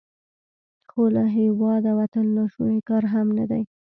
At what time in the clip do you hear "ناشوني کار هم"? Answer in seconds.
2.37-3.27